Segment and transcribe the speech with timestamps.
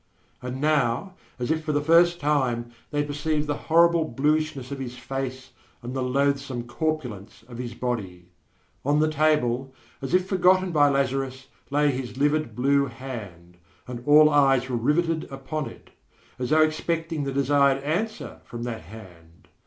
[0.41, 4.97] And now, as if for the first time, they perceived the horrible bluishness of his
[4.97, 5.51] face
[5.83, 8.29] and the loathsome corpulence of his body.
[8.83, 14.31] On the table, as if forgotten by Lazarus, lay his livid blue hand, and all
[14.31, 15.91] eyes were riveted upon it,
[16.39, 19.49] as though expecting the desired answer from that hand.